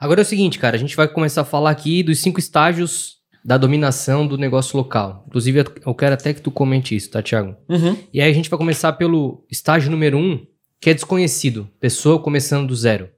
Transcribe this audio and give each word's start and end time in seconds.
Agora 0.00 0.20
é 0.20 0.24
o 0.24 0.26
seguinte, 0.26 0.58
cara, 0.58 0.76
a 0.76 0.78
gente 0.78 0.96
vai 0.96 1.06
começar 1.06 1.42
a 1.42 1.44
falar 1.44 1.70
aqui 1.70 2.02
dos 2.02 2.20
cinco 2.20 2.40
estágios 2.40 3.18
da 3.44 3.56
dominação 3.58 4.26
do 4.26 4.38
negócio 4.38 4.76
local. 4.76 5.24
Inclusive, 5.28 5.64
eu 5.84 5.94
quero 5.94 6.14
até 6.14 6.32
que 6.32 6.40
tu 6.40 6.50
comente 6.50 6.96
isso, 6.96 7.10
tá, 7.10 7.22
Thiago? 7.22 7.54
Uhum. 7.68 7.96
E 8.12 8.20
aí 8.20 8.30
a 8.30 8.34
gente 8.34 8.48
vai 8.48 8.58
começar 8.58 8.92
pelo 8.94 9.44
estágio 9.50 9.90
número 9.90 10.16
um, 10.16 10.44
que 10.80 10.88
é 10.90 10.94
desconhecido. 10.94 11.68
Pessoa 11.78 12.18
começando 12.18 12.66
do 12.68 12.74
zero. 12.74 13.08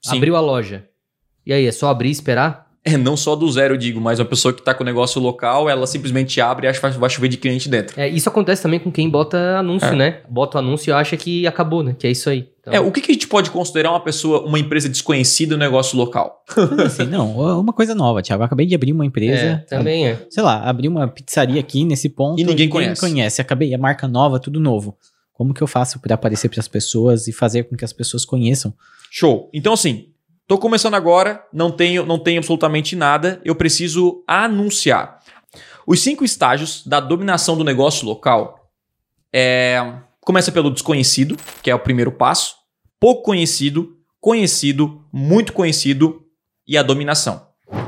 Sim. 0.00 0.16
Abriu 0.16 0.36
a 0.36 0.40
loja. 0.40 0.84
E 1.44 1.52
aí, 1.52 1.66
é 1.66 1.72
só 1.72 1.88
abrir 1.88 2.08
e 2.08 2.12
esperar? 2.12 2.68
É, 2.84 2.96
não 2.96 3.16
só 3.16 3.34
do 3.34 3.50
zero, 3.50 3.74
eu 3.74 3.78
digo, 3.78 4.00
mas 4.00 4.18
uma 4.18 4.24
pessoa 4.24 4.52
que 4.54 4.62
tá 4.62 4.72
com 4.74 4.82
o 4.82 4.86
negócio 4.86 5.20
local, 5.20 5.68
ela 5.68 5.86
simplesmente 5.86 6.40
abre 6.40 6.66
e 6.66 6.70
acha 6.70 6.80
que 6.90 6.98
vai 6.98 7.10
chover 7.10 7.28
de 7.28 7.36
cliente 7.36 7.68
dentro. 7.68 8.00
É, 8.00 8.08
isso 8.08 8.28
acontece 8.28 8.62
também 8.62 8.78
com 8.78 8.90
quem 8.92 9.10
bota 9.10 9.58
anúncio, 9.58 9.88
É. 9.88 9.94
né? 9.96 10.20
Bota 10.28 10.58
o 10.58 10.60
anúncio 10.60 10.90
e 10.90 10.92
acha 10.92 11.16
que 11.16 11.46
acabou, 11.46 11.82
né? 11.82 11.96
Que 11.98 12.06
é 12.06 12.10
isso 12.10 12.30
aí. 12.30 12.48
Então, 12.68 12.84
É, 12.84 12.86
o 12.86 12.92
que, 12.92 13.00
que 13.00 13.10
a 13.10 13.14
gente 13.14 13.26
pode 13.26 13.50
considerar 13.50 13.90
uma 13.90 14.00
pessoa, 14.00 14.44
uma 14.44 14.58
empresa 14.58 14.88
desconhecida 14.88 15.54
no 15.56 15.60
negócio 15.60 15.96
local? 15.96 16.44
Assim, 16.84 17.04
não, 17.04 17.32
uma 17.60 17.72
coisa 17.72 17.94
nova, 17.94 18.22
Thiago. 18.22 18.42
Eu 18.42 18.46
acabei 18.46 18.66
de 18.66 18.74
abrir 18.74 18.92
uma 18.92 19.06
empresa. 19.06 19.42
é, 19.42 19.56
também 19.56 20.08
é. 20.08 20.26
Sei 20.30 20.42
lá, 20.42 20.62
abri 20.68 20.86
uma 20.88 21.08
pizzaria 21.08 21.60
aqui 21.60 21.84
nesse 21.84 22.08
ponto. 22.08 22.40
E 22.40 22.44
ninguém 22.44 22.66
me 22.66 22.72
conhece. 22.72 23.00
conhece. 23.00 23.40
Acabei, 23.40 23.74
a 23.74 23.78
marca 23.78 24.06
nova, 24.06 24.38
tudo 24.38 24.60
novo. 24.60 24.96
Como 25.32 25.54
que 25.54 25.62
eu 25.62 25.66
faço 25.66 26.00
para 26.00 26.14
aparecer 26.14 26.48
para 26.48 26.60
as 26.60 26.68
pessoas 26.68 27.28
e 27.28 27.32
fazer 27.32 27.64
com 27.64 27.76
que 27.76 27.84
as 27.84 27.92
pessoas 27.92 28.24
conheçam? 28.24 28.74
Show. 29.10 29.48
Então, 29.54 29.72
assim, 29.72 30.08
tô 30.46 30.58
começando 30.58 30.94
agora, 30.94 31.42
não 31.52 31.70
tenho, 31.70 32.04
não 32.04 32.18
tenho 32.18 32.38
absolutamente 32.38 32.96
nada, 32.96 33.40
eu 33.44 33.54
preciso 33.54 34.22
anunciar. 34.26 35.18
Os 35.86 36.00
cinco 36.00 36.24
estágios 36.24 36.86
da 36.86 37.00
dominação 37.00 37.56
do 37.56 37.64
negócio 37.64 38.06
local 38.06 38.68
é, 39.32 39.80
começa 40.28 40.52
pelo 40.52 40.70
desconhecido, 40.70 41.38
que 41.62 41.70
é 41.70 41.74
o 41.74 41.78
primeiro 41.78 42.12
passo, 42.12 42.54
pouco 43.00 43.22
conhecido, 43.22 43.96
conhecido, 44.20 45.02
muito 45.10 45.54
conhecido 45.54 46.20
e 46.66 46.76
a 46.76 46.82
dominação. 46.82 47.46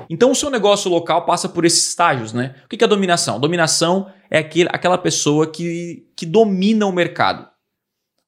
Então, 0.09 0.31
o 0.31 0.35
seu 0.35 0.49
negócio 0.49 0.91
local 0.91 1.27
passa 1.27 1.51
por 1.51 1.67
esses 1.67 1.91
estágios, 1.91 2.33
né? 2.33 2.55
O 2.65 2.69
que 2.69 2.83
é 2.83 2.87
dominação? 2.87 3.39
Dominação 3.39 4.11
é 4.31 4.39
aquele, 4.39 4.71
aquela 4.73 4.97
pessoa 4.97 5.47
que, 5.53 6.07
que 6.17 6.25
domina 6.25 6.87
o 6.87 6.93
mercado. 6.93 7.47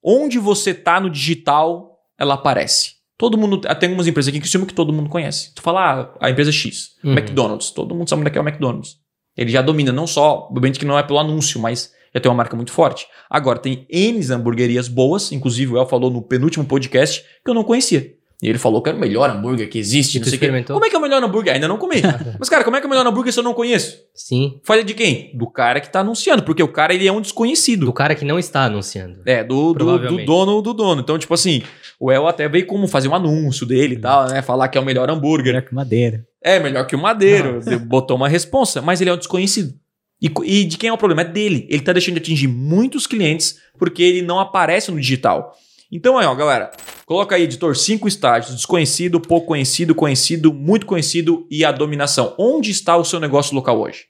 Onde 0.05 0.38
você 0.38 0.74
tá 0.74 1.00
no 1.00 1.08
digital, 1.08 1.98
ela 2.18 2.34
aparece. 2.34 2.96
Todo 3.16 3.38
mundo. 3.38 3.62
Tem 3.62 3.88
algumas 3.88 4.06
empresas 4.06 4.28
aqui 4.28 4.42
que 4.42 4.48
cima 4.48 4.66
que 4.66 4.74
todo 4.74 4.92
mundo 4.92 5.08
conhece. 5.08 5.55
Tu 5.55 5.62
fala, 5.62 6.02
ah, 6.20 6.27
a 6.27 6.30
empresa 6.30 6.52
X, 6.52 6.90
Uhum. 7.02 7.12
McDonald's. 7.12 7.70
Todo 7.70 7.94
mundo 7.94 8.10
sabe 8.10 8.20
onde 8.20 8.28
é 8.28 8.33
que 8.33 8.36
é 8.36 8.42
o 8.42 8.46
McDonald's. 8.46 8.98
Ele 9.34 9.50
já 9.50 9.62
domina, 9.62 9.90
não 9.90 10.06
só, 10.06 10.48
obviamente 10.50 10.78
que 10.78 10.84
não 10.84 10.98
é 10.98 11.02
pelo 11.02 11.18
anúncio, 11.18 11.58
mas 11.58 11.94
já 12.14 12.20
tem 12.20 12.30
uma 12.30 12.36
marca 12.36 12.56
muito 12.56 12.72
forte. 12.72 13.06
Agora, 13.28 13.58
tem 13.58 13.86
N 13.88 14.20
hamburguerias 14.32 14.88
boas, 14.88 15.32
inclusive 15.32 15.72
o 15.72 15.78
El 15.78 15.86
falou 15.86 16.10
no 16.10 16.22
penúltimo 16.22 16.64
podcast, 16.64 17.24
que 17.44 17.50
eu 17.50 17.55
não 17.55 17.64
conhecia. 17.64 18.14
E 18.42 18.48
ele 18.48 18.58
falou 18.58 18.82
que 18.82 18.88
era 18.88 18.98
o 18.98 19.00
melhor 19.00 19.30
hambúrguer 19.30 19.70
que 19.70 19.78
existe, 19.78 20.18
não 20.18 20.24
sei 20.24 20.33
o 20.33 20.34
experimentou? 20.34 20.74
Como 20.74 20.84
é 20.84 20.90
que 20.90 20.96
é 20.96 20.98
o 20.98 21.02
melhor 21.02 21.22
hambúrguer? 21.22 21.55
Ainda 21.55 21.68
não 21.68 21.78
comi. 21.78 22.02
Mas, 22.40 22.48
cara, 22.48 22.64
como 22.64 22.77
é 22.77 22.80
que 22.80 22.86
é 22.86 22.88
o 22.88 22.90
melhor 22.90 23.06
hambúrguer 23.06 23.33
se 23.33 23.38
eu 23.38 23.44
não 23.44 23.55
conheço? 23.55 23.98
Sim. 24.12 24.60
Falha 24.64 24.83
de 24.83 24.94
quem? 24.94 25.30
Do 25.38 25.48
cara 25.48 25.80
que 25.80 25.88
tá 25.88 26.00
anunciando, 26.00 26.42
porque 26.42 26.60
o 26.60 26.66
cara 26.66 26.92
ele 26.92 27.06
é 27.06 27.12
um 27.12 27.20
desconhecido. 27.20 27.86
Do 27.86 27.92
cara 27.92 28.16
que 28.16 28.24
não 28.24 28.40
está 28.40 28.64
anunciando. 28.64 29.22
É, 29.24 29.44
do, 29.44 29.72
do, 29.72 29.96
do 29.96 30.24
dono 30.24 30.60
do 30.60 30.74
dono. 30.74 31.00
Então, 31.00 31.16
tipo 31.20 31.33
assim, 31.33 31.62
o 32.00 32.10
El 32.10 32.27
até 32.27 32.48
veio 32.48 32.66
como 32.66 32.88
fazer 32.88 33.06
um 33.06 33.14
anúncio 33.14 33.64
dele 33.64 33.94
e 33.94 34.00
tal, 34.00 34.27
né? 34.27 34.42
Falar 34.42 34.66
que 34.66 34.77
é 34.77 34.80
o 34.80 34.84
melhor 34.84 35.08
hambúrguer. 35.08 35.55
Melhor 35.55 35.62
que 35.62 35.72
madeira. 35.72 36.27
É, 36.42 36.58
melhor 36.58 36.84
que 36.86 36.96
o 36.96 36.98
Madeiro. 36.98 37.60
Botou 37.86 38.16
uma 38.16 38.28
responsa, 38.28 38.83
mas 38.83 39.00
ele 39.00 39.10
é 39.10 39.12
um 39.12 39.16
desconhecido. 39.16 39.74
E, 40.22 40.30
e 40.44 40.64
de 40.64 40.78
quem 40.78 40.88
é 40.88 40.92
o 40.92 40.96
problema? 40.98 41.22
É 41.22 41.24
dele. 41.24 41.66
Ele 41.68 41.82
tá 41.82 41.92
deixando 41.92 42.14
de 42.14 42.20
atingir 42.20 42.46
muitos 42.46 43.06
clientes 43.06 43.58
porque 43.76 44.02
ele 44.02 44.22
não 44.22 44.38
aparece 44.38 44.90
no 44.92 45.00
digital. 45.00 45.52
Então 45.90 46.16
aí, 46.16 46.24
ó, 46.24 46.34
galera, 46.34 46.70
coloca 47.04 47.34
aí, 47.34 47.42
editor, 47.42 47.76
cinco 47.76 48.06
estágios: 48.06 48.54
desconhecido, 48.54 49.20
pouco 49.20 49.48
conhecido, 49.48 49.94
conhecido, 49.94 50.52
muito 50.54 50.86
conhecido 50.86 51.46
e 51.50 51.64
a 51.64 51.72
dominação. 51.72 52.34
Onde 52.38 52.70
está 52.70 52.96
o 52.96 53.04
seu 53.04 53.18
negócio 53.18 53.54
local 53.54 53.80
hoje? 53.80 54.04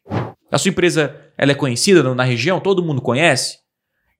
A 0.50 0.58
sua 0.58 0.68
empresa 0.68 1.16
ela 1.38 1.52
é 1.52 1.54
conhecida 1.54 2.02
na- 2.02 2.14
na 2.14 2.24
região? 2.24 2.60
Todo 2.60 2.84
mundo 2.84 3.00
conhece? 3.00 3.56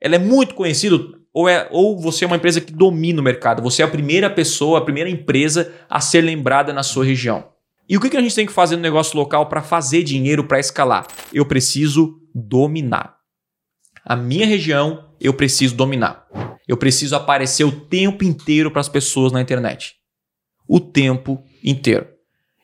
Ela 0.01 0.17
é 0.17 0.19
muito 0.19 0.55
conhecida? 0.55 0.99
Ou, 1.33 1.49
é, 1.49 1.69
ou 1.71 1.99
você 2.01 2.25
é 2.25 2.27
uma 2.27 2.37
empresa 2.37 2.61
que 2.61 2.73
domina 2.73 3.21
o 3.21 3.25
mercado? 3.25 3.63
Você 3.63 3.83
é 3.83 3.85
a 3.85 3.89
primeira 3.89 4.29
pessoa, 4.29 4.79
a 4.79 4.83
primeira 4.83 5.09
empresa 5.09 5.73
a 5.89 6.01
ser 6.01 6.23
lembrada 6.23 6.73
na 6.73 6.83
sua 6.83 7.05
região. 7.05 7.52
E 7.89 7.97
o 7.97 8.01
que 8.01 8.17
a 8.17 8.21
gente 8.21 8.35
tem 8.35 8.47
que 8.47 8.53
fazer 8.53 8.77
no 8.77 8.83
negócio 8.83 9.19
local 9.19 9.47
para 9.47 9.63
fazer 9.63 10.03
dinheiro, 10.03 10.45
para 10.45 10.61
escalar? 10.61 11.07
Eu 11.33 11.45
preciso 11.45 12.21
dominar. 12.35 13.17
A 14.05 14.17
minha 14.17 14.47
região, 14.47 15.11
eu 15.21 15.35
preciso 15.35 15.75
dominar. 15.75 16.27
Eu 16.67 16.77
preciso 16.77 17.15
aparecer 17.15 17.65
o 17.65 17.73
tempo 17.73 18.25
inteiro 18.25 18.71
para 18.71 18.81
as 18.81 18.89
pessoas 18.89 19.33
na 19.33 19.41
internet. 19.41 19.95
O 20.67 20.81
tempo 20.81 21.43
inteiro. 21.63 22.09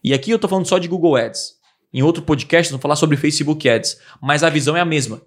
E 0.03 0.15
aqui 0.15 0.31
eu 0.31 0.39
tô 0.39 0.49
falando 0.49 0.67
só 0.67 0.79
de 0.79 0.89
Google 0.89 1.17
Ads. 1.17 1.59
Em 1.93 2.03
outro 2.03 2.23
podcast, 2.23 2.71
vou 2.73 2.81
falar 2.81 2.97
sobre 2.97 3.17
Facebook 3.17 3.69
Ads. 3.69 3.99
Mas 4.23 4.43
a 4.43 4.51
visão 4.51 4.77
é 4.77 4.81
a 4.81 4.85
mesma. 4.85 5.21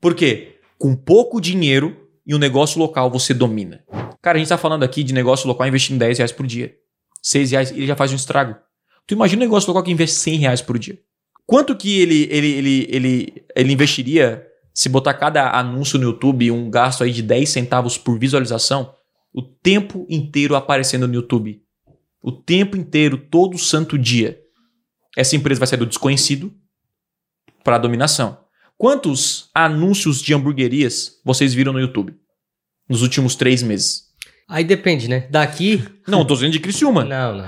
Por 0.00 0.14
quê? 0.14 0.58
Com 0.78 0.96
pouco 0.96 1.40
dinheiro 1.40 2.08
e 2.26 2.34
um 2.34 2.38
negócio 2.38 2.78
local 2.78 3.10
você 3.10 3.32
domina. 3.32 3.84
Cara, 4.20 4.36
a 4.36 4.38
gente 4.38 4.48
tá 4.48 4.58
falando 4.58 4.82
aqui 4.82 5.02
de 5.02 5.12
negócio 5.14 5.48
local 5.48 5.66
investindo 5.66 5.98
10 5.98 6.18
reais 6.18 6.32
por 6.32 6.46
dia. 6.46 6.74
6 7.22 7.50
reais, 7.52 7.70
ele 7.70 7.86
já 7.86 7.96
faz 7.96 8.12
um 8.12 8.16
estrago. 8.16 8.56
Tu 9.06 9.14
imagina 9.14 9.42
um 9.42 9.46
negócio 9.46 9.68
local 9.68 9.82
que 9.82 9.90
investe 9.90 10.16
100 10.16 10.38
reais 10.38 10.62
por 10.62 10.78
dia. 10.78 10.98
Quanto 11.46 11.76
que 11.76 12.00
ele, 12.00 12.28
ele, 12.30 12.52
ele, 12.52 12.86
ele, 12.90 13.44
ele 13.54 13.72
investiria 13.72 14.46
se 14.72 14.88
botar 14.88 15.14
cada 15.14 15.50
anúncio 15.50 15.98
no 15.98 16.04
YouTube 16.04 16.50
um 16.50 16.70
gasto 16.70 17.04
aí 17.04 17.12
de 17.12 17.22
10 17.22 17.48
centavos 17.48 17.98
por 17.98 18.18
visualização? 18.18 18.94
O 19.34 19.42
tempo 19.42 20.06
inteiro 20.08 20.54
aparecendo 20.54 21.08
no 21.08 21.14
YouTube. 21.14 21.62
O 22.22 22.30
tempo 22.30 22.76
inteiro, 22.76 23.18
todo 23.18 23.58
santo 23.58 23.98
dia. 23.98 24.38
Essa 25.16 25.36
empresa 25.36 25.58
vai 25.58 25.66
sair 25.66 25.78
do 25.78 25.86
desconhecido 25.86 26.52
para 27.64 27.76
a 27.76 27.78
dominação. 27.78 28.38
Quantos 28.78 29.50
anúncios 29.54 30.20
de 30.22 30.34
hamburguerias 30.34 31.20
vocês 31.24 31.52
viram 31.52 31.72
no 31.72 31.80
YouTube 31.80 32.14
nos 32.88 33.02
últimos 33.02 33.34
três 33.34 33.62
meses? 33.62 34.04
Aí 34.48 34.64
depende, 34.64 35.08
né? 35.08 35.26
Daqui. 35.30 35.82
Não, 36.06 36.24
tô 36.24 36.34
dizendo 36.34 36.52
de 36.52 36.60
Criciúma. 36.60 37.04
Não, 37.04 37.36
não. 37.36 37.46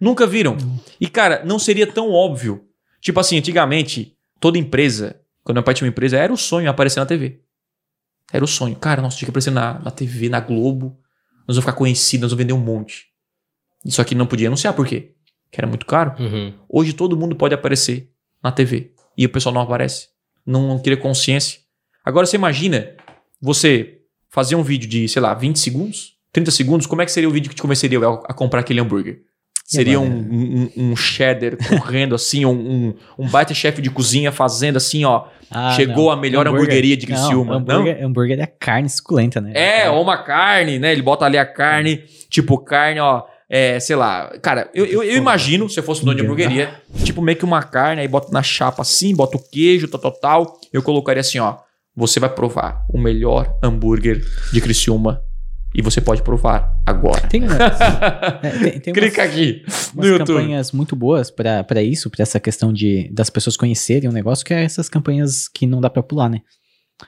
Nunca 0.00 0.26
viram. 0.26 0.56
E, 1.00 1.08
cara, 1.08 1.44
não 1.44 1.58
seria 1.58 1.86
tão 1.86 2.10
óbvio. 2.10 2.64
Tipo 3.00 3.20
assim, 3.20 3.38
antigamente, 3.38 4.16
toda 4.40 4.58
empresa, 4.58 5.20
quando 5.42 5.56
meu 5.56 5.62
pai 5.62 5.74
tinha 5.74 5.86
uma 5.86 5.90
empresa, 5.90 6.16
era 6.16 6.32
o 6.32 6.36
sonho 6.36 6.68
aparecer 6.68 7.00
na 7.00 7.06
TV. 7.06 7.40
Era 8.32 8.44
o 8.44 8.48
sonho. 8.48 8.76
Cara, 8.76 9.00
nossa, 9.00 9.16
tinha 9.16 9.26
que 9.26 9.30
aparecer 9.30 9.50
na, 9.50 9.78
na 9.78 9.90
TV, 9.90 10.28
na 10.28 10.40
Globo. 10.40 10.98
Nós 11.46 11.56
vamos 11.56 11.64
ficar 11.64 11.72
conhecidos, 11.72 12.22
nós 12.22 12.30
vamos 12.32 12.42
vender 12.42 12.52
um 12.52 12.58
monte. 12.58 13.06
Só 13.86 14.02
que 14.02 14.14
não 14.14 14.26
podia 14.26 14.48
anunciar, 14.48 14.74
por 14.74 14.86
quê? 14.86 15.14
Que 15.50 15.60
era 15.60 15.66
muito 15.66 15.86
caro. 15.86 16.14
Uhum. 16.18 16.52
Hoje 16.68 16.92
todo 16.92 17.16
mundo 17.16 17.36
pode 17.36 17.54
aparecer 17.54 18.10
na 18.42 18.50
TV. 18.50 18.92
E 19.16 19.24
o 19.24 19.28
pessoal 19.28 19.54
não 19.54 19.62
aparece. 19.62 20.08
Não, 20.44 20.66
não 20.66 20.78
cria 20.78 20.96
consciência. 20.96 21.60
Agora 22.04 22.26
você 22.26 22.36
imagina 22.36 22.96
você 23.40 24.00
fazer 24.28 24.56
um 24.56 24.62
vídeo 24.62 24.88
de, 24.88 25.08
sei 25.08 25.22
lá, 25.22 25.32
20 25.34 25.58
segundos, 25.58 26.16
30 26.32 26.50
segundos, 26.50 26.86
como 26.86 27.02
é 27.02 27.06
que 27.06 27.12
seria 27.12 27.28
o 27.28 27.32
vídeo 27.32 27.48
que 27.48 27.54
te 27.56 27.62
convenceria 27.62 27.98
a 27.98 28.34
comprar 28.34 28.60
aquele 28.60 28.80
hambúrguer? 28.80 29.22
Seria 29.66 29.98
um, 29.98 30.04
agora? 30.04 30.26
um, 30.30 30.70
um 30.76 30.96
cheddar 30.96 31.56
correndo 31.68 32.14
assim, 32.14 32.44
um, 32.46 32.50
um, 32.52 32.94
um 33.18 33.28
baita 33.28 33.52
chefe 33.52 33.82
de 33.82 33.90
cozinha 33.90 34.30
fazendo 34.30 34.76
assim, 34.76 35.04
ó. 35.04 35.24
Ah, 35.50 35.72
Chegou 35.72 36.06
não. 36.06 36.10
a 36.12 36.16
melhor 36.16 36.46
Hambúrguer- 36.46 36.62
hamburgueria 36.64 36.96
de 36.96 37.06
Criciúma, 37.06 37.52
Não, 37.52 37.60
hambúrguer, 37.60 38.04
hambúrguer 38.04 38.40
é 38.40 38.46
carne 38.46 38.88
suculenta, 38.88 39.40
né? 39.40 39.52
É, 39.54 39.90
ou 39.90 40.02
uma 40.02 40.18
carne, 40.18 40.78
né? 40.78 40.92
Ele 40.92 41.02
bota 41.02 41.24
ali 41.24 41.38
a 41.38 41.46
carne, 41.46 41.98
tipo 42.30 42.58
carne, 42.58 43.00
ó. 43.00 43.22
É, 43.48 43.78
sei 43.78 43.94
lá. 43.94 44.32
Cara, 44.42 44.68
eu, 44.74 44.84
eu, 44.86 45.02
eu 45.04 45.16
imagino, 45.16 45.68
se 45.70 45.78
eu 45.78 45.84
fosse 45.84 46.04
dono 46.04 46.16
de 46.16 46.22
hamburgueria, 46.24 46.74
tipo 47.04 47.22
meio 47.22 47.38
que 47.38 47.44
uma 47.44 47.62
carne, 47.62 48.00
aí 48.02 48.08
bota 48.08 48.32
na 48.32 48.42
chapa 48.42 48.82
assim, 48.82 49.14
bota 49.14 49.36
o 49.36 49.40
queijo, 49.50 49.86
tal, 49.86 50.00
tal, 50.00 50.12
tal. 50.12 50.60
Eu 50.72 50.82
colocaria 50.82 51.20
assim, 51.20 51.38
ó. 51.38 51.56
Você 51.94 52.18
vai 52.20 52.28
provar 52.28 52.84
o 52.92 52.98
melhor 52.98 53.48
hambúrguer 53.62 54.20
de 54.52 54.60
Criciúma. 54.60 55.22
E 55.78 55.82
você 55.82 56.00
pode 56.00 56.22
provar 56.22 56.74
agora. 56.86 57.20
Tem, 57.28 57.42
uma- 57.44 57.54
é, 58.42 58.50
tem, 58.50 58.80
tem 58.80 58.92
umas- 58.92 59.00
Clica 59.02 59.22
aqui 59.22 59.62
no 59.94 60.00
umas 60.02 60.06
YouTube. 60.10 60.26
campanhas 60.38 60.72
muito 60.72 60.96
boas 60.96 61.30
pra 61.30 61.62
pra 61.64 61.82
isso, 61.82 62.08
pra 62.08 62.22
essa 62.22 62.40
questão 62.40 62.72
de 62.72 63.10
das 63.12 63.28
pessoas 63.28 63.56
conhecerem 63.56 64.08
o 64.08 64.12
negócio, 64.12 64.44
que 64.44 64.54
é 64.54 64.64
essas 64.64 64.88
campanhas 64.88 65.48
que 65.48 65.66
não 65.66 65.80
dá 65.80 65.90
pra 65.90 66.02
pular, 66.02 66.28
né? 66.30 66.40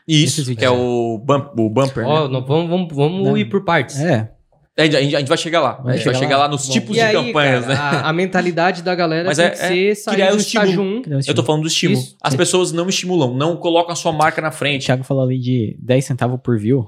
Isso, 0.07 0.55
que 0.55 0.65
é 0.65 0.71
o, 0.71 1.19
bump, 1.19 1.59
o 1.59 1.71
bumper, 1.71 2.05
né? 2.05 2.09
Ó, 2.11 2.29
não, 2.29 2.45
vamos, 2.45 2.69
vamos, 2.69 2.95
vamos 2.95 3.27
Não. 3.27 3.39
ir 3.39 3.47
por 3.47 3.65
partes. 3.65 3.99
É, 3.99 4.31
A 4.77 4.85
gente, 4.85 4.97
a 4.97 5.01
gente- 5.21 5.29
vai 5.29 5.39
chegar 5.39 5.61
lá. 5.61 5.73
Vai 5.83 5.95
a 5.95 5.97
gente 5.97 6.05
vai 6.05 6.15
chegar 6.15 6.27
chegar 6.27 6.37
lá? 6.37 6.43
lá 6.45 6.51
nos 6.51 6.67
Bom. 6.67 6.73
tipos 6.75 6.91
E 6.91 7.01
de 7.01 7.01
aí, 7.01 7.15
campanhas, 7.15 7.65
cara, 7.65 7.75
né? 7.93 7.99
a, 8.05 8.09
a 8.11 8.13
mentalidade 8.13 8.83
da 8.83 8.95
galera 8.95 9.29
Mas 9.29 9.39
tem 9.39 9.47
é- 9.47 9.51
que 9.51 9.57
ser 9.57 9.95
sair 9.97 10.15
criar 10.15 10.31
do 10.31 10.37
o 10.37 10.39
estágio 10.41 10.83
1. 10.83 11.03
Criar 11.03 11.17
um 11.17 11.21
Eu 11.27 11.35
tô 11.35 11.43
falando 11.43 11.63
do 11.63 11.69
estímulo. 11.69 11.99
Isso. 12.03 12.17
As 12.23 12.35
pessoas 12.37 12.71
não 12.71 12.87
estimulam, 12.87 13.35
não 13.35 13.57
colocam 13.57 13.93
a 13.93 13.97
sua 13.97 14.13
marca 14.13 14.43
na 14.43 14.49
o 14.49 14.53
frente. 14.53 14.85
Thiago 14.85 15.05
falou 15.05 15.23
ali 15.25 15.39
de 15.39 15.75
10 15.83 16.05
centavos 16.05 16.39
por 16.45 16.59
view, 16.59 16.87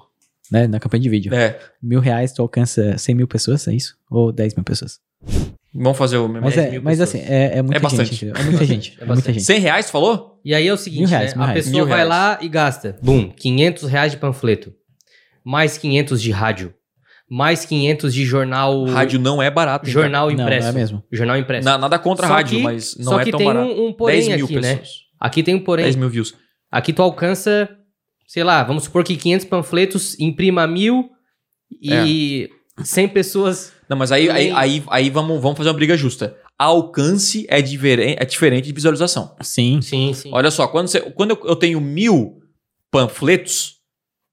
né? 0.51 0.67
Na 0.67 0.79
campanha 0.81 1.03
de 1.03 1.09
vídeo. 1.09 1.35
É. 1.35 1.59
Mil 1.83 2.01
reais 2.01 2.33
tu 2.33 2.43
alcança 2.43 2.97
100 2.99 3.15
mil 3.15 3.29
pessoas, 3.29 3.67
é 3.69 3.75
isso? 3.75 3.97
Ou 4.11 4.33
10 4.33 4.55
mil 4.55 4.65
pessoas? 4.65 4.99
Vamos 5.73 5.97
fazer 5.99 6.17
o 6.17 6.27
mesmo. 6.29 6.45
Mas, 6.47 6.55
10 6.57 6.67
é, 6.67 6.71
mil 6.73 6.83
mas 6.83 7.01
assim, 7.01 7.19
é, 7.21 7.59
é 7.59 7.63
muita 7.63 7.77
É 7.77 7.81
bastante. 7.81 8.15
gente. 8.15 8.33
É 8.39 8.43
muita 8.43 8.65
gente. 8.65 8.91
É 8.99 9.05
é 9.05 9.07
muita 9.07 9.15
bastante. 9.15 9.35
gente. 9.35 9.45
100 9.45 9.61
reais, 9.61 9.87
tu 9.87 9.93
falou? 9.93 10.41
E 10.45 10.55
aí 10.55 10.67
é 10.67 10.73
o 10.73 10.77
seguinte, 10.77 11.01
Mil 11.01 11.09
reais, 11.09 11.31
né? 11.31 11.37
mil 11.37 11.43
a 11.45 11.47
reais. 11.47 11.65
pessoa 11.65 11.77
Mil 11.77 11.87
vai 11.87 11.97
reais. 11.99 12.09
lá 12.09 12.39
e 12.43 12.49
gasta, 12.49 12.97
bum, 13.03 13.31
500 13.31 13.89
reais 13.89 14.13
de 14.13 14.19
panfleto, 14.19 14.73
mais 15.45 15.79
500 15.79 16.21
de 16.21 16.31
rádio, 16.33 16.75
mais 17.31 17.65
500 17.65 18.13
de 18.13 18.25
jornal, 18.25 18.85
Rádio 18.87 19.21
não 19.21 19.41
é 19.41 19.49
barato. 19.51 19.89
jornal 19.89 20.29
Não, 20.29 20.37
não 20.37 20.43
impresso. 20.45 20.69
é 20.69 20.73
mesmo. 20.73 21.05
Jornal 21.13 21.37
impresso. 21.37 21.65
Na- 21.65 21.79
nada 21.79 21.99
contra 21.99 22.27
a 22.27 22.29
Só 22.29 22.35
rádio, 22.35 22.57
que- 22.59 22.65
mas 22.65 22.97
não 22.97 23.05
Só 23.13 23.21
é 23.21 23.25
que 23.25 23.31
tão 23.31 23.39
tem 23.39 23.47
barato. 23.47 23.69
um, 23.71 23.87
um 23.87 23.93
porém 23.93 24.17
10 24.21 24.37
mil 24.37 24.45
aqui, 24.47 24.55
né? 24.57 24.61
pessoas. 24.77 24.89
Aqui 25.21 25.43
tem 25.45 25.55
um 25.55 25.61
porém. 25.63 25.85
10 25.85 25.95
mil 25.97 26.09
views. 26.09 26.35
Aqui 26.73 26.93
tu 26.93 27.03
alcança, 27.03 27.69
sei 28.33 28.45
lá, 28.45 28.63
vamos 28.63 28.85
supor 28.85 29.03
que 29.03 29.17
500 29.17 29.45
panfletos 29.47 30.17
imprima 30.21 30.65
mil 30.65 31.11
e 31.83 32.49
100 32.83 33.09
pessoas. 33.09 33.73
Não, 33.89 33.97
mas 33.97 34.13
aí, 34.13 34.31
aí, 34.31 34.51
aí, 34.53 34.83
aí 34.89 35.11
vamos, 35.11 35.43
vamos 35.43 35.57
fazer 35.59 35.69
uma 35.71 35.75
briga 35.75 35.97
justa. 35.97 36.37
Alcance 36.57 37.45
é, 37.49 37.61
diferen- 37.61 38.15
é 38.17 38.25
diferente 38.25 38.67
de 38.67 38.73
visualização. 38.73 39.35
Sim. 39.41 39.81
Sim, 39.83 40.13
sim. 40.15 40.31
Olha 40.33 40.51
só, 40.51 40.69
quando, 40.69 40.87
você- 40.87 41.01
quando 41.01 41.31
eu, 41.31 41.41
eu 41.45 41.57
tenho 41.57 41.81
mil 41.81 42.39
panfletos 42.91 43.81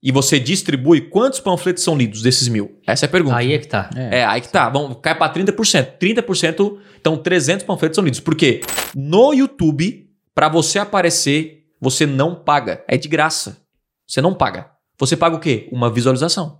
e 0.03 0.11
você 0.11 0.39
distribui, 0.39 1.01
quantos 1.09 1.39
panfletos 1.39 1.83
são 1.83 1.97
lidos 1.97 2.21
desses 2.21 2.47
mil? 2.47 2.79
Essa 2.85 3.05
é 3.05 3.07
a 3.07 3.11
pergunta. 3.11 3.35
Aí 3.35 3.53
é 3.53 3.57
que 3.57 3.67
tá. 3.67 3.89
É, 3.95 4.23
aí 4.25 4.41
que 4.41 4.49
tá. 4.49 4.69
Vamos, 4.69 4.97
cai 5.01 5.17
pra 5.17 5.27
30%. 5.33 5.97
30%, 5.99 6.77
então 6.99 7.17
300 7.17 7.65
panfletos 7.65 7.95
são 7.95 8.03
lidos. 8.03 8.19
Por 8.19 8.35
quê? 8.35 8.61
No 8.95 9.33
YouTube, 9.33 10.07
pra 10.35 10.49
você 10.49 10.77
aparecer, 10.77 11.63
você 11.81 12.05
não 12.05 12.35
paga. 12.35 12.83
É 12.87 12.95
de 12.95 13.07
graça. 13.07 13.65
Você 14.07 14.21
não 14.21 14.33
paga. 14.33 14.71
Você 14.99 15.15
paga 15.15 15.35
o 15.35 15.39
quê? 15.39 15.67
Uma 15.71 15.91
visualização. 15.91 16.59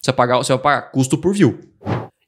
Você, 0.00 0.12
paga, 0.12 0.36
você 0.36 0.52
vai 0.52 0.62
pagar 0.62 0.82
custo 0.92 1.18
por 1.18 1.34
view. 1.34 1.58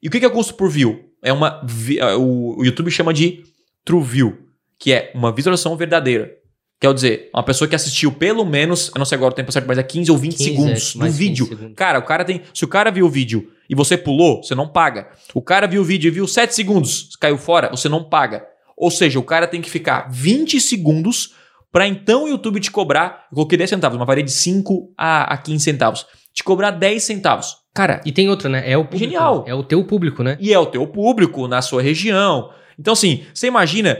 E 0.03 0.07
o 0.07 0.11
que 0.11 0.25
é 0.25 0.29
custo 0.29 0.53
por 0.55 0.69
view? 0.69 1.05
É 1.23 1.31
uma. 1.31 1.65
é, 1.97 2.15
O, 2.15 2.63
YouTube 2.63 2.91
chama 2.91 3.13
de 3.13 3.43
True 3.85 4.03
View, 4.03 4.37
que 4.77 4.91
é 4.91 5.11
uma 5.15 5.31
visualização 5.31 5.75
verdadeira. 5.77 6.31
Quer 6.79 6.91
dizer, 6.95 7.29
uma 7.33 7.43
pessoa 7.43 7.67
que 7.67 7.75
assistiu 7.75 8.11
pelo 8.11 8.43
menos, 8.43 8.89
eu 8.93 8.97
não 8.97 9.05
sei 9.05 9.15
agora 9.15 9.31
o 9.31 9.35
tempo 9.35 9.51
certo, 9.51 9.67
mas 9.67 9.77
é 9.77 9.83
15 9.83 10.11
ou 10.11 10.17
20 10.17 10.31
15, 10.35 10.43
segundos 10.43 10.89
é, 10.89 10.93
do 10.93 10.99
mais 10.99 11.13
15 11.13 11.17
vídeo. 11.23 11.45
segundos. 11.47 11.75
Cara, 11.75 11.99
o 11.99 12.03
cara 12.03 12.25
tem. 12.25 12.41
Se 12.53 12.65
o 12.65 12.67
cara 12.67 12.89
viu 12.91 13.05
o 13.05 13.09
vídeo 13.09 13.51
e 13.69 13.75
você 13.75 13.95
pulou, 13.95 14.43
você 14.43 14.55
não 14.55 14.67
paga. 14.67 15.09
O 15.33 15.41
cara 15.43 15.67
viu 15.67 15.83
o 15.83 15.85
vídeo 15.85 16.07
e 16.07 16.11
viu 16.11 16.27
7 16.27 16.53
segundos, 16.55 17.15
caiu 17.19 17.37
fora, 17.37 17.69
você 17.69 17.87
não 17.87 18.03
paga. 18.03 18.45
Ou 18.75 18.89
seja, 18.89 19.19
o 19.19 19.23
cara 19.23 19.45
tem 19.47 19.61
que 19.61 19.69
ficar 19.69 20.09
20 20.09 20.59
segundos 20.59 21.35
para 21.71 21.87
então 21.87 22.25
o 22.25 22.27
YouTube 22.27 22.59
te 22.59 22.69
cobrar. 22.71 23.25
Eu 23.31 23.35
coloquei 23.35 23.57
10 23.57 23.69
centavos, 23.69 23.97
uma 23.97 24.05
varia 24.05 24.23
de 24.23 24.31
5 24.31 24.93
a, 24.97 25.33
a 25.33 25.37
15 25.37 25.63
centavos. 25.63 26.05
Te 26.33 26.43
cobrar 26.43 26.71
10 26.71 27.03
centavos. 27.03 27.57
Cara, 27.73 28.01
E 28.05 28.11
tem 28.11 28.29
outra, 28.29 28.49
né? 28.49 28.69
É 28.69 28.77
o 28.77 28.83
público. 28.83 29.03
Genial. 29.05 29.43
É 29.47 29.53
o 29.55 29.63
teu 29.63 29.83
público, 29.85 30.23
né? 30.23 30.37
e 30.39 30.53
é 30.53 30.59
o 30.59 30.65
teu 30.65 30.85
público 30.87 31.47
na 31.47 31.61
sua 31.61 31.81
região. 31.81 32.49
Então, 32.77 32.93
assim, 32.93 33.23
você 33.33 33.47
imagina 33.47 33.97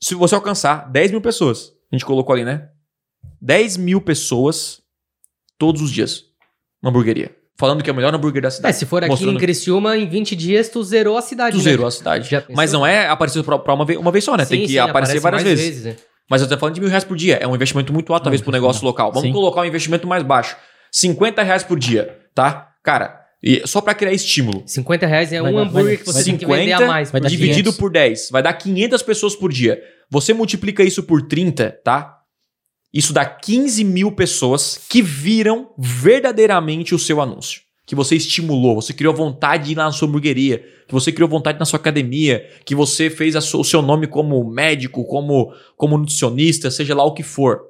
se 0.00 0.14
você 0.14 0.34
alcançar 0.34 0.90
10 0.90 1.10
mil 1.12 1.20
pessoas. 1.20 1.72
A 1.90 1.96
gente 1.96 2.04
colocou 2.04 2.34
ali, 2.34 2.44
né? 2.44 2.68
10 3.40 3.76
mil 3.78 4.00
pessoas 4.00 4.80
todos 5.58 5.80
os 5.80 5.90
dias 5.90 6.24
na 6.82 6.90
hamburgueria. 6.90 7.34
Falando 7.58 7.82
que 7.82 7.88
é 7.88 7.92
o 7.92 7.96
melhor 7.96 8.14
hambúrguer 8.14 8.42
da 8.42 8.48
É, 8.48 8.50
cidade. 8.50 8.76
se 8.76 8.84
for 8.84 9.02
aqui 9.02 9.08
Mostrando- 9.10 9.36
em 9.36 9.40
Criciúma, 9.40 9.96
em 9.96 10.06
20 10.06 10.36
dias 10.36 10.68
tu 10.68 10.82
zerou 10.84 11.16
a 11.16 11.22
cidade. 11.22 11.52
Tu 11.56 11.58
né? 11.58 11.70
zerou 11.70 11.86
a 11.86 11.90
cidade. 11.90 12.28
Mas 12.54 12.70
não 12.72 12.84
é 12.86 13.08
aparecer 13.08 13.42
pra, 13.42 13.58
pra 13.58 13.72
uma, 13.72 13.86
vez, 13.86 13.98
uma 13.98 14.10
vez 14.12 14.22
só, 14.24 14.36
né? 14.36 14.44
Tem 14.44 14.60
Sim, 14.60 14.66
que 14.66 14.72
sim, 14.72 14.78
aparecer 14.78 15.16
aparece 15.18 15.22
várias 15.22 15.42
mais 15.44 15.58
vezes. 15.58 15.84
né? 15.86 15.96
Mas 16.28 16.42
eu 16.42 16.48
tô 16.48 16.58
falando 16.58 16.74
de 16.74 16.80
mil 16.80 16.90
reais 16.90 17.04
por 17.04 17.16
dia. 17.16 17.36
É 17.36 17.46
um 17.46 17.54
investimento 17.54 17.92
muito 17.92 18.12
alto, 18.12 18.24
talvez, 18.24 18.40
Ah, 18.40 18.44
pro 18.44 18.52
negócio 18.52 18.84
local. 18.84 19.10
Vamos 19.12 19.28
sim. 19.28 19.32
colocar 19.32 19.60
um 19.60 19.64
investimento 19.64 20.06
mais 20.06 20.22
baixo. 20.22 20.56
50 20.90 21.42
reais 21.42 21.62
por 21.62 21.78
dia, 21.78 22.18
tá? 22.34 22.70
Cara, 22.82 23.20
e 23.42 23.62
só 23.66 23.80
pra 23.80 23.94
criar 23.94 24.12
estímulo. 24.12 24.62
50 24.66 25.06
reais 25.06 25.32
é 25.32 25.40
Vai 25.40 25.52
um 25.52 25.56
dar- 25.56 25.62
hambúrguer 25.62 25.84
vai- 25.84 25.96
que 25.98 26.04
você 26.06 26.12
vai- 26.14 26.24
tem 26.24 26.36
que 26.36 26.46
vender 26.46 26.72
a 26.72 26.76
50 26.78 26.86
mais. 26.92 27.10
vai. 27.10 27.20
Dividido 27.20 27.70
500. 27.70 27.76
por 27.76 27.90
10, 27.92 28.28
vai 28.30 28.42
dar 28.42 28.52
500 28.54 29.02
pessoas 29.02 29.36
por 29.36 29.52
dia. 29.52 29.80
Você 30.10 30.32
multiplica 30.32 30.82
isso 30.82 31.02
por 31.02 31.22
30, 31.22 31.70
tá? 31.84 32.12
Isso 32.94 33.12
dá 33.12 33.24
15 33.24 33.84
mil 33.84 34.10
pessoas 34.12 34.80
que 34.88 35.02
viram 35.02 35.70
verdadeiramente 35.78 36.94
o 36.94 36.98
seu 36.98 37.20
anúncio. 37.20 37.60
Que 37.86 37.94
você 37.94 38.16
estimulou, 38.16 38.74
você 38.74 38.92
criou 38.92 39.14
vontade 39.14 39.66
de 39.66 39.72
ir 39.72 39.76
lá 39.76 39.84
na 39.84 39.92
sua 39.92 40.08
hamburgueria, 40.08 40.58
que 40.88 40.92
você 40.92 41.12
criou 41.12 41.28
vontade 41.30 41.58
na 41.58 41.64
sua 41.64 41.78
academia, 41.78 42.44
que 42.64 42.74
você 42.74 43.08
fez 43.08 43.36
a 43.36 43.40
su- 43.40 43.60
o 43.60 43.64
seu 43.64 43.80
nome 43.80 44.08
como 44.08 44.42
médico, 44.50 45.04
como, 45.04 45.54
como 45.76 45.96
nutricionista, 45.96 46.70
seja 46.70 46.94
lá 46.96 47.04
o 47.04 47.14
que 47.14 47.22
for. 47.22 47.60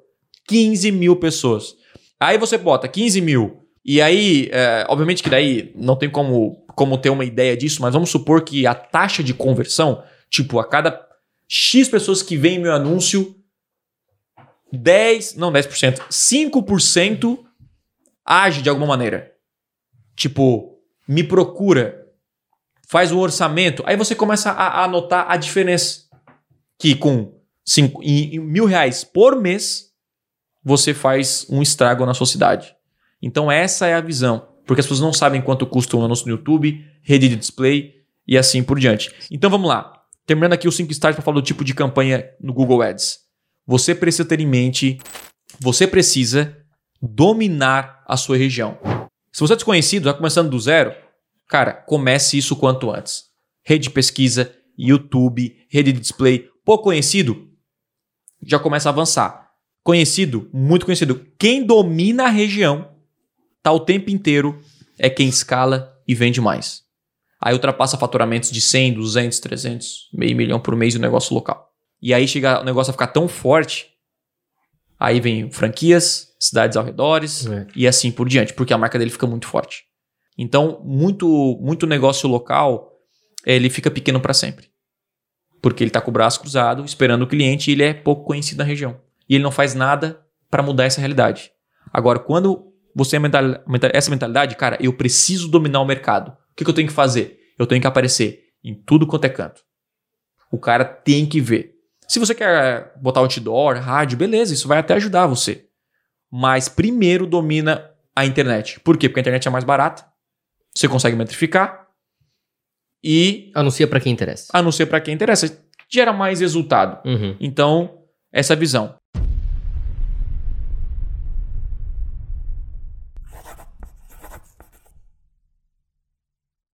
15 0.48 0.90
mil 0.90 1.16
pessoas. 1.16 1.74
Aí 2.18 2.38
você 2.38 2.56
bota 2.56 2.88
15 2.88 3.20
mil. 3.20 3.60
E 3.84 4.00
aí, 4.00 4.48
é, 4.50 4.86
obviamente 4.88 5.22
que 5.22 5.28
daí 5.30 5.70
não 5.76 5.96
tem 5.96 6.08
como, 6.08 6.64
como 6.74 6.96
ter 6.98 7.10
uma 7.10 7.24
ideia 7.24 7.56
disso, 7.56 7.82
mas 7.82 7.92
vamos 7.92 8.08
supor 8.10 8.42
que 8.42 8.66
a 8.66 8.74
taxa 8.74 9.22
de 9.22 9.34
conversão, 9.34 10.02
tipo, 10.30 10.58
a 10.58 10.64
cada 10.66 10.98
X 11.48 11.88
pessoas 11.88 12.22
que 12.22 12.36
veem 12.36 12.58
meu 12.58 12.72
anúncio, 12.72 13.34
10, 14.72 15.36
não 15.36 15.52
10%, 15.52 16.00
5% 16.10 17.38
age 18.24 18.62
de 18.62 18.68
alguma 18.68 18.86
maneira. 18.88 19.32
Tipo, 20.16 20.78
me 21.06 21.22
procura, 21.22 22.06
faz 22.88 23.12
um 23.12 23.18
orçamento. 23.18 23.82
Aí 23.86 23.96
você 23.96 24.14
começa 24.14 24.50
a, 24.50 24.84
a 24.84 24.88
notar 24.88 25.26
a 25.28 25.36
diferença. 25.36 26.06
Que 26.78 26.94
com 26.94 27.38
cinco, 27.64 28.02
em, 28.02 28.36
em 28.36 28.38
mil 28.40 28.64
reais 28.64 29.04
por 29.04 29.40
mês, 29.40 29.92
você 30.64 30.92
faz 30.92 31.46
um 31.48 31.62
estrago 31.62 32.04
na 32.06 32.14
sua 32.14 32.26
cidade. 32.26 32.74
Então 33.22 33.50
essa 33.50 33.86
é 33.86 33.94
a 33.94 34.00
visão. 34.00 34.48
Porque 34.66 34.80
as 34.80 34.86
pessoas 34.86 35.00
não 35.00 35.12
sabem 35.12 35.40
quanto 35.40 35.66
custa 35.66 35.96
um 35.96 36.04
anúncio 36.04 36.26
no 36.26 36.32
YouTube, 36.32 36.84
rede 37.02 37.28
de 37.28 37.36
display 37.36 37.94
e 38.26 38.36
assim 38.36 38.62
por 38.62 38.78
diante. 38.78 39.12
Então 39.30 39.48
vamos 39.48 39.68
lá. 39.68 40.02
Terminando 40.26 40.54
aqui 40.54 40.66
os 40.66 40.74
cinco 40.74 40.90
estágios 40.90 41.16
para 41.16 41.24
falar 41.24 41.36
do 41.36 41.42
tipo 41.42 41.62
de 41.64 41.72
campanha 41.72 42.28
no 42.40 42.52
Google 42.52 42.82
Ads. 42.82 43.20
Você 43.64 43.94
precisa 43.94 44.24
ter 44.24 44.40
em 44.40 44.46
mente, 44.46 44.98
você 45.60 45.86
precisa 45.86 46.56
dominar 47.00 48.02
a 48.06 48.16
sua 48.16 48.36
região. 48.36 48.76
Se 49.36 49.40
você 49.40 49.52
é 49.52 49.56
desconhecido, 49.56 50.04
já 50.04 50.14
começando 50.14 50.48
do 50.48 50.58
zero, 50.58 50.94
cara, 51.46 51.74
comece 51.74 52.38
isso 52.38 52.56
quanto 52.56 52.90
antes. 52.90 53.24
Rede 53.62 53.82
de 53.82 53.90
pesquisa, 53.90 54.50
YouTube, 54.78 55.54
rede 55.68 55.92
de 55.92 56.00
display. 56.00 56.48
Pouco 56.64 56.84
conhecido, 56.84 57.46
já 58.42 58.58
começa 58.58 58.88
a 58.88 58.92
avançar. 58.92 59.50
Conhecido, 59.82 60.48
muito 60.54 60.86
conhecido. 60.86 61.22
Quem 61.38 61.62
domina 61.62 62.24
a 62.24 62.30
região, 62.30 62.90
tá 63.62 63.70
o 63.70 63.80
tempo 63.80 64.08
inteiro, 64.08 64.58
é 64.98 65.10
quem 65.10 65.28
escala 65.28 65.94
e 66.08 66.14
vende 66.14 66.40
mais. 66.40 66.84
Aí 67.38 67.52
ultrapassa 67.52 67.98
faturamentos 67.98 68.50
de 68.50 68.62
100, 68.62 68.94
200, 68.94 69.38
300, 69.38 70.08
meio 70.14 70.34
milhão 70.34 70.58
por 70.58 70.74
mês 70.74 70.94
no 70.94 71.00
negócio 71.02 71.34
local. 71.34 71.68
E 72.00 72.14
aí 72.14 72.26
chega 72.26 72.62
o 72.62 72.64
negócio 72.64 72.90
a 72.90 72.94
ficar 72.94 73.08
tão 73.08 73.28
forte, 73.28 73.88
aí 74.98 75.20
vem 75.20 75.50
franquias, 75.50 76.25
cidades 76.38 76.76
ao 76.76 76.84
redores 76.84 77.46
É. 77.46 77.66
e 77.74 77.86
assim 77.86 78.10
por 78.10 78.28
diante, 78.28 78.52
porque 78.54 78.72
a 78.74 78.78
marca 78.78 78.98
dele 78.98 79.10
fica 79.10 79.26
muito 79.26 79.46
forte. 79.46 79.84
Então, 80.38 80.80
muito 80.84 81.58
muito 81.60 81.86
negócio 81.86 82.28
local, 82.28 82.92
ele 83.44 83.70
fica 83.70 83.90
pequeno 83.90 84.20
para 84.20 84.34
sempre. 84.34 84.68
Porque 85.62 85.82
ele 85.82 85.90
tá 85.90 86.00
com 86.00 86.10
o 86.10 86.12
braço 86.12 86.38
cruzado, 86.40 86.84
esperando 86.84 87.22
o 87.22 87.26
cliente 87.26 87.70
e 87.70 87.74
ele 87.74 87.82
é 87.84 87.94
pouco 87.94 88.24
conhecido 88.24 88.58
na 88.58 88.64
região. 88.64 89.00
E 89.28 89.34
ele 89.34 89.42
não 89.44 89.50
faz 89.50 89.74
nada 89.74 90.20
para 90.50 90.62
mudar 90.62 90.84
essa 90.84 91.00
realidade. 91.00 91.50
Agora, 91.92 92.18
quando 92.18 92.72
você 92.94 93.12
tem 93.12 93.20
mental- 93.20 93.62
mental- 93.66 93.90
essa 93.92 94.10
mentalidade, 94.10 94.54
cara, 94.56 94.76
eu 94.80 94.92
preciso 94.92 95.48
dominar 95.48 95.80
o 95.80 95.84
mercado. 95.86 96.30
O 96.30 96.54
que, 96.56 96.64
que 96.64 96.70
eu 96.70 96.74
tenho 96.74 96.88
que 96.88 96.94
fazer? 96.94 97.38
Eu 97.58 97.66
tenho 97.66 97.80
que 97.80 97.86
aparecer 97.86 98.44
em 98.62 98.74
tudo 98.74 99.06
quanto 99.06 99.24
é 99.24 99.28
canto. 99.28 99.62
O 100.52 100.58
cara 100.58 100.84
tem 100.84 101.26
que 101.26 101.40
ver. 101.40 101.72
Se 102.06 102.18
você 102.18 102.34
quer 102.34 102.92
botar 103.00 103.20
outdoor, 103.20 103.76
rádio, 103.78 104.16
beleza, 104.18 104.54
isso 104.54 104.68
vai 104.68 104.78
até 104.78 104.94
ajudar 104.94 105.26
você. 105.26 105.65
Mas 106.30 106.68
primeiro 106.68 107.26
domina 107.26 107.90
a 108.14 108.24
internet. 108.24 108.80
Por 108.80 108.96
quê? 108.96 109.08
Porque 109.08 109.20
a 109.20 109.22
internet 109.22 109.46
é 109.46 109.50
mais 109.50 109.64
barata, 109.64 110.04
você 110.74 110.88
consegue 110.88 111.16
metrificar 111.16 111.86
e 113.04 113.50
Anuncia 113.54 113.86
pra 113.86 114.00
quem 114.00 114.12
interessa. 114.12 114.48
anuncia 114.52 114.86
para 114.86 115.00
quem 115.00 115.14
interessa, 115.14 115.64
gera 115.88 116.12
mais 116.12 116.40
resultado. 116.40 117.06
Uhum. 117.06 117.36
Então, 117.38 118.02
essa 118.32 118.52
é 118.52 118.56
a 118.56 118.58
visão. 118.58 118.96